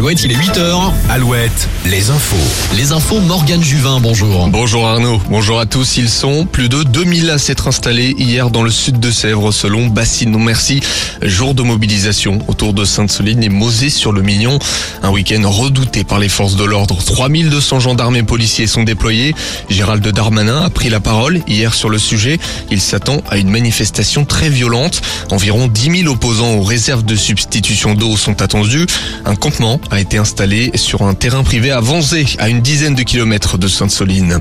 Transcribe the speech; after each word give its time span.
Alouette, 0.00 0.22
il 0.24 0.32
est 0.32 0.36
8h. 0.36 0.92
Alouette, 1.10 1.68
les 1.84 2.08
infos. 2.08 2.74
Les 2.74 2.92
infos, 2.92 3.20
Morgane 3.20 3.62
Juvin, 3.62 4.00
bonjour. 4.00 4.48
Bonjour 4.48 4.88
Arnaud, 4.88 5.20
bonjour 5.28 5.60
à 5.60 5.66
tous. 5.66 5.98
Ils 5.98 6.08
sont 6.08 6.46
plus 6.46 6.70
de 6.70 6.84
2000 6.84 7.28
à 7.28 7.36
s'être 7.36 7.68
installés 7.68 8.14
hier 8.16 8.48
dans 8.48 8.62
le 8.62 8.70
sud 8.70 8.98
de 8.98 9.10
Sèvres 9.10 9.52
selon 9.52 9.88
Bassinon. 9.88 10.38
Merci. 10.38 10.80
Jour 11.20 11.52
de 11.52 11.62
mobilisation 11.62 12.38
autour 12.48 12.72
de 12.72 12.86
Sainte-Soline 12.86 13.42
et 13.42 13.50
Mosée 13.50 13.90
sur 13.90 14.12
le 14.12 14.22
Mignon. 14.22 14.58
Un 15.02 15.10
week-end 15.10 15.42
redouté 15.44 16.02
par 16.02 16.18
les 16.18 16.30
forces 16.30 16.56
de 16.56 16.64
l'ordre. 16.64 16.96
3200 17.04 17.80
gendarmes 17.80 18.16
et 18.16 18.22
policiers 18.22 18.66
sont 18.66 18.84
déployés. 18.84 19.34
Gérald 19.68 20.08
Darmanin 20.08 20.62
a 20.62 20.70
pris 20.70 20.88
la 20.88 21.00
parole 21.00 21.42
hier 21.46 21.74
sur 21.74 21.90
le 21.90 21.98
sujet. 21.98 22.38
Il 22.70 22.80
s'attend 22.80 23.22
à 23.28 23.36
une 23.36 23.50
manifestation 23.50 24.24
très 24.24 24.48
violente. 24.48 25.02
Environ 25.30 25.68
10 25.68 26.04
000 26.04 26.10
opposants 26.10 26.54
aux 26.54 26.62
réserves 26.62 27.04
de 27.04 27.16
substitution 27.16 27.94
d'eau 27.94 28.16
sont 28.16 28.40
attendus. 28.40 28.86
Un 29.26 29.34
campement 29.34 29.78
a 29.90 30.00
été 30.00 30.18
installé 30.18 30.70
sur 30.74 31.02
un 31.02 31.14
terrain 31.14 31.42
privé 31.42 31.70
à 31.70 31.80
Vanzé, 31.80 32.24
à 32.38 32.48
une 32.48 32.60
dizaine 32.60 32.94
de 32.94 33.02
kilomètres 33.02 33.58
de 33.58 33.66
Sainte-Soline. 33.66 34.38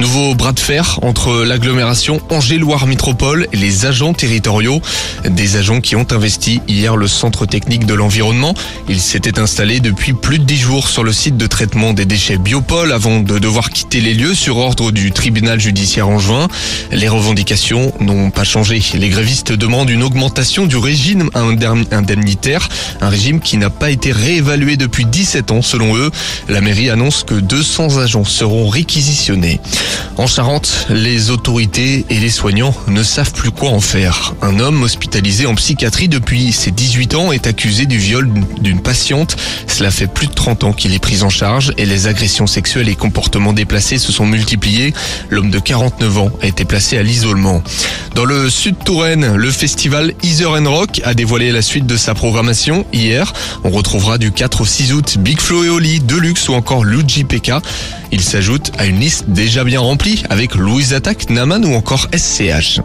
Nouveau 0.00 0.34
bras 0.34 0.52
de 0.52 0.60
fer 0.60 0.98
entre 1.02 1.44
l'agglomération 1.44 2.20
Angers-Loire 2.30 2.86
Métropole 2.86 3.46
et 3.52 3.56
les 3.56 3.86
agents 3.86 4.12
territoriaux. 4.12 4.80
Des 5.24 5.56
agents 5.56 5.80
qui 5.80 5.94
ont 5.96 6.06
investi 6.10 6.60
hier 6.66 6.96
le 6.96 7.06
centre 7.06 7.46
technique 7.46 7.86
de 7.86 7.94
l'environnement. 7.94 8.54
Il 8.88 9.00
s'était 9.00 9.38
installé 9.38 9.80
depuis 9.80 10.14
plus 10.14 10.38
de 10.38 10.44
10 10.44 10.56
jours 10.56 10.88
sur 10.88 11.04
le 11.04 11.12
site 11.12 11.36
de 11.36 11.46
traitement 11.46 11.92
des 11.92 12.04
déchets 12.04 12.38
Biopol 12.38 12.92
avant 12.92 13.20
de 13.20 13.38
devoir 13.38 13.70
quitter 13.70 14.00
les 14.00 14.14
lieux 14.14 14.34
sur 14.34 14.56
ordre 14.56 14.90
du 14.90 15.12
tribunal 15.12 15.60
judiciaire 15.60 16.08
en 16.08 16.18
juin. 16.18 16.48
Les 16.90 17.08
revendications 17.08 17.92
n'ont 18.00 18.30
pas 18.30 18.44
changé. 18.44 18.82
Les 18.94 19.08
grévistes 19.08 19.52
demandent 19.52 19.90
une 19.90 20.02
augmentation 20.02 20.66
du 20.66 20.76
régime 20.76 21.30
indemnitaire, 21.34 22.68
un 23.00 23.08
régime 23.08 23.40
qui 23.40 23.56
n'a 23.56 23.70
pas 23.70 23.90
été 23.90 24.10
réévalué 24.10 24.76
depuis 24.76 24.87
17 25.04 25.50
ans 25.50 25.62
selon 25.62 25.96
eux. 25.96 26.10
La 26.48 26.60
mairie 26.60 26.90
annonce 26.90 27.24
que 27.24 27.34
200 27.34 27.98
agents 27.98 28.24
seront 28.24 28.68
réquisitionnés. 28.68 29.60
En 30.18 30.26
Charente, 30.26 30.88
les 30.90 31.30
autorités 31.30 32.04
et 32.10 32.18
les 32.18 32.28
soignants 32.28 32.74
ne 32.88 33.04
savent 33.04 33.32
plus 33.32 33.52
quoi 33.52 33.70
en 33.70 33.80
faire. 33.80 34.34
Un 34.42 34.58
homme 34.58 34.82
hospitalisé 34.82 35.46
en 35.46 35.54
psychiatrie 35.54 36.08
depuis 36.08 36.50
ses 36.50 36.72
18 36.72 37.14
ans 37.14 37.30
est 37.30 37.46
accusé 37.46 37.86
du 37.86 37.98
viol 37.98 38.28
d'une 38.60 38.80
patiente. 38.80 39.36
Cela 39.68 39.92
fait 39.92 40.08
plus 40.08 40.26
de 40.26 40.32
30 40.32 40.64
ans 40.64 40.72
qu'il 40.72 40.92
est 40.92 40.98
pris 40.98 41.22
en 41.22 41.30
charge 41.30 41.72
et 41.78 41.86
les 41.86 42.08
agressions 42.08 42.48
sexuelles 42.48 42.88
et 42.88 42.96
comportements 42.96 43.52
déplacés 43.52 43.98
se 43.98 44.10
sont 44.10 44.26
multipliés. 44.26 44.92
L'homme 45.30 45.52
de 45.52 45.60
49 45.60 46.18
ans 46.18 46.30
a 46.42 46.46
été 46.46 46.64
placé 46.64 46.98
à 46.98 47.04
l'isolement. 47.04 47.62
Dans 48.16 48.24
le 48.24 48.50
sud 48.50 48.74
Touraine, 48.84 49.36
le 49.36 49.50
festival 49.52 50.14
Easer 50.24 50.48
and 50.48 50.68
Rock 50.68 51.00
a 51.04 51.14
dévoilé 51.14 51.52
la 51.52 51.62
suite 51.62 51.86
de 51.86 51.96
sa 51.96 52.14
programmation 52.14 52.84
hier. 52.92 53.32
On 53.62 53.70
retrouvera 53.70 54.18
du 54.18 54.32
4 54.32 54.62
au 54.62 54.66
6 54.66 54.94
août 54.94 55.16
Big 55.20 55.40
Flo 55.40 55.62
et 55.62 55.68
Oli, 55.68 56.00
Deluxe 56.00 56.48
ou 56.48 56.54
encore 56.54 56.82
Luigi 56.82 57.22
PK. 57.22 57.52
Il 58.10 58.22
s'ajoute 58.22 58.72
à 58.78 58.86
une 58.86 58.98
liste 58.98 59.26
déjà 59.28 59.64
bien 59.64 59.80
remplie 59.80 60.07
avec 60.30 60.54
Louise 60.54 60.94
Attaque, 60.94 61.30
Naman 61.30 61.64
ou 61.64 61.74
encore 61.74 62.08
SCH. 62.16 62.80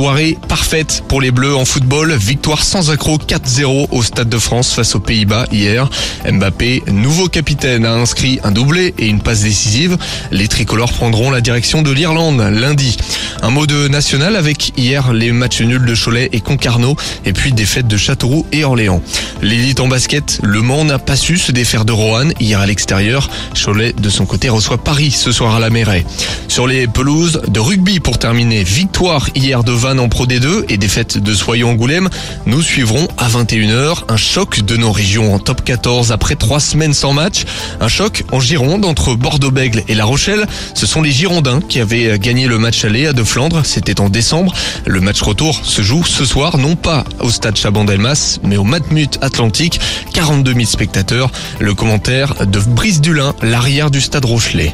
Soirée 0.00 0.38
parfaite 0.48 1.04
pour 1.08 1.20
les 1.20 1.30
Bleus 1.30 1.54
en 1.54 1.66
football. 1.66 2.14
Victoire 2.14 2.64
sans 2.64 2.90
accroc 2.90 3.18
4-0 3.18 3.88
au 3.90 4.02
Stade 4.02 4.30
de 4.30 4.38
France 4.38 4.72
face 4.72 4.94
aux 4.94 4.98
Pays-Bas 4.98 5.44
hier. 5.52 5.90
Mbappé, 6.24 6.84
nouveau 6.86 7.28
capitaine, 7.28 7.84
a 7.84 7.92
inscrit 7.92 8.40
un 8.42 8.50
doublé 8.50 8.94
et 8.98 9.08
une 9.08 9.20
passe 9.20 9.42
décisive. 9.42 9.98
Les 10.30 10.48
tricolores 10.48 10.94
prendront 10.94 11.30
la 11.30 11.42
direction 11.42 11.82
de 11.82 11.90
l'Irlande 11.90 12.40
lundi. 12.40 12.96
Un 13.42 13.50
mot 13.50 13.66
de 13.66 13.88
national 13.88 14.36
avec 14.36 14.72
hier 14.78 15.12
les 15.12 15.32
matchs 15.32 15.60
nuls 15.60 15.84
de 15.84 15.94
Cholet 15.94 16.30
et 16.32 16.40
Concarneau 16.40 16.96
et 17.26 17.34
puis 17.34 17.52
des 17.52 17.66
fêtes 17.66 17.86
de 17.86 17.98
Châteauroux 17.98 18.46
et 18.52 18.64
Orléans. 18.64 19.02
L'élite 19.42 19.80
en 19.80 19.88
basket, 19.88 20.38
Le 20.42 20.62
Mans 20.62 20.84
n'a 20.86 20.98
pas 20.98 21.16
su 21.16 21.36
se 21.36 21.52
défaire 21.52 21.84
de 21.84 21.92
Roanne 21.92 22.32
hier 22.40 22.58
à 22.58 22.64
l'extérieur. 22.64 23.28
Cholet 23.54 23.92
de 23.92 24.08
son 24.08 24.24
côté 24.24 24.48
reçoit 24.48 24.78
Paris 24.78 25.10
ce 25.10 25.30
soir 25.30 25.54
à 25.54 25.60
la 25.60 25.68
Mairie. 25.68 26.06
Sur 26.48 26.66
les 26.66 26.86
pelouses 26.86 27.42
de 27.48 27.60
rugby 27.60 28.00
pour 28.00 28.18
terminer, 28.18 28.64
victoire 28.64 29.28
hier 29.34 29.62
de 29.62 29.72
En 29.98 30.08
Pro 30.08 30.24
D2 30.24 30.66
et 30.68 30.76
défaite 30.76 31.18
de 31.18 31.34
Soyons-Angoulême. 31.34 32.08
Nous 32.46 32.62
suivrons 32.62 33.08
à 33.18 33.28
21h 33.28 34.04
un 34.08 34.16
choc 34.16 34.60
de 34.60 34.76
nos 34.76 34.92
régions 34.92 35.34
en 35.34 35.40
top 35.40 35.64
14 35.64 36.12
après 36.12 36.36
trois 36.36 36.60
semaines 36.60 36.94
sans 36.94 37.12
match. 37.12 37.44
Un 37.80 37.88
choc 37.88 38.22
en 38.30 38.38
Gironde 38.38 38.84
entre 38.84 39.14
Bordeaux-Bègle 39.14 39.82
et 39.88 39.94
La 39.94 40.04
Rochelle. 40.04 40.46
Ce 40.74 40.86
sont 40.86 41.02
les 41.02 41.10
Girondins 41.10 41.60
qui 41.60 41.80
avaient 41.80 42.18
gagné 42.20 42.46
le 42.46 42.58
match 42.58 42.84
aller 42.84 43.06
à 43.06 43.12
De 43.12 43.24
Flandre. 43.24 43.62
C'était 43.64 44.00
en 44.00 44.10
décembre. 44.10 44.54
Le 44.86 45.00
match 45.00 45.20
retour 45.22 45.60
se 45.64 45.82
joue 45.82 46.04
ce 46.04 46.24
soir, 46.24 46.58
non 46.58 46.76
pas 46.76 47.04
au 47.18 47.30
stade 47.30 47.56
Chabandelmas, 47.56 48.38
mais 48.44 48.56
au 48.56 48.64
Matmut 48.64 49.18
Atlantique. 49.22 49.80
42 50.14 50.52
000 50.52 50.66
spectateurs. 50.66 51.32
Le 51.58 51.74
commentaire 51.74 52.46
de 52.46 52.60
Brice 52.60 53.00
Dulin, 53.00 53.34
l'arrière 53.42 53.90
du 53.90 54.00
stade 54.00 54.24
Rochelet. 54.24 54.72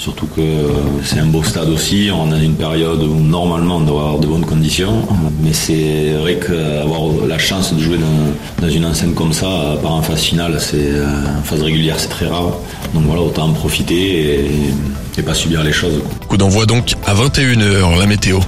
Surtout 0.00 0.26
que 0.26 0.40
c'est 1.04 1.18
un 1.18 1.26
beau 1.26 1.42
stade 1.42 1.68
aussi. 1.68 2.10
On 2.12 2.32
a 2.32 2.38
une 2.38 2.54
période 2.54 3.02
où 3.02 3.20
normalement 3.20 3.76
on 3.76 3.80
doit 3.80 4.00
avoir 4.00 4.18
de 4.18 4.26
bonnes 4.26 4.46
conditions, 4.46 5.02
mais 5.42 5.52
c'est 5.52 6.14
vrai 6.18 6.38
qu'avoir 6.38 7.02
la 7.28 7.38
chance 7.38 7.74
de 7.74 7.80
jouer 7.80 7.98
dans, 8.60 8.68
une 8.68 8.86
enceinte 8.86 9.14
comme 9.14 9.34
ça, 9.34 9.76
par 9.82 9.92
en 9.92 10.02
phase 10.02 10.22
finale, 10.22 10.56
c'est 10.58 10.92
en 11.38 11.42
phase 11.42 11.62
régulière, 11.62 11.96
c'est 11.98 12.08
très 12.08 12.26
rare. 12.26 12.54
Donc 12.94 13.04
voilà, 13.04 13.20
autant 13.20 13.48
en 13.48 13.52
profiter 13.52 14.46
et, 14.46 15.22
pas 15.22 15.34
subir 15.34 15.62
les 15.62 15.72
choses. 15.72 16.00
Coup 16.28 16.38
d'envoi 16.38 16.64
donc 16.64 16.94
à 17.06 17.12
21h, 17.12 17.98
la 17.98 18.06
météo. 18.06 18.40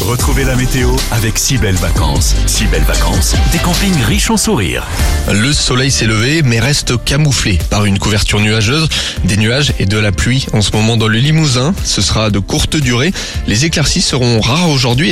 Retrouvez 0.00 0.44
la 0.44 0.54
météo 0.54 0.90
avec 1.10 1.38
si 1.38 1.58
belles 1.58 1.74
vacances. 1.76 2.34
Si 2.46 2.64
belles 2.66 2.84
vacances, 2.84 3.34
des 3.52 3.58
campings 3.58 4.00
riches 4.02 4.30
en 4.30 4.36
sourires. 4.36 4.86
Le 5.32 5.52
soleil 5.52 5.90
s'est 5.90 6.06
levé 6.06 6.42
mais 6.42 6.60
reste 6.60 7.02
camouflé 7.04 7.58
par 7.68 7.84
une 7.84 7.98
couverture 7.98 8.40
nuageuse, 8.40 8.88
des 9.24 9.36
nuages 9.36 9.74
et 9.78 9.86
de 9.86 9.98
la 9.98 10.12
pluie 10.12 10.46
en 10.52 10.62
ce 10.62 10.70
moment 10.72 10.96
dans 10.96 11.08
le 11.08 11.18
Limousin. 11.18 11.74
Ce 11.84 12.00
sera 12.00 12.30
de 12.30 12.38
courte 12.38 12.76
durée. 12.76 13.12
Les 13.46 13.64
éclaircies 13.64 14.00
seront 14.00 14.40
rares 14.40 14.70
aujourd'hui. 14.70 15.10